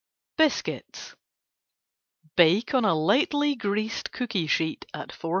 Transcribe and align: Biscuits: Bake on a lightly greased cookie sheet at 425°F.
Biscuits: 0.35 1.15
Bake 2.35 2.73
on 2.73 2.83
a 2.85 2.95
lightly 2.95 3.53
greased 3.53 4.11
cookie 4.11 4.47
sheet 4.47 4.83
at 4.95 5.09
425°F. 5.09 5.29